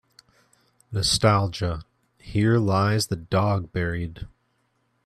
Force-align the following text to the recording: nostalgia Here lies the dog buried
nostalgia 0.91 1.83
Here 2.17 2.57
lies 2.57 3.05
the 3.05 3.15
dog 3.15 3.71
buried 3.71 4.25